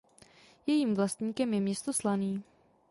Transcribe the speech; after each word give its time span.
Jejím 0.67 0.93
vlastníkem 0.95 1.53
je 1.53 1.61
město 1.61 1.93
Slaný. 1.93 2.43